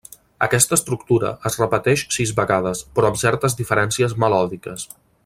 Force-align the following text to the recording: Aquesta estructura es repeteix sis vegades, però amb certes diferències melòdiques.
Aquesta 0.45 0.73
estructura 0.77 1.33
es 1.49 1.57
repeteix 1.61 2.05
sis 2.17 2.33
vegades, 2.41 2.81
però 2.97 3.11
amb 3.13 3.23
certes 3.25 3.59
diferències 3.63 4.17
melòdiques. 4.25 4.89